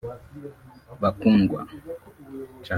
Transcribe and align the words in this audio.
Bakundwa 1.01 1.59